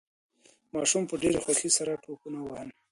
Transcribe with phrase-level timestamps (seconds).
[0.73, 2.69] ماشوم په ډېرې خوښۍ سره ټوپونه وهل.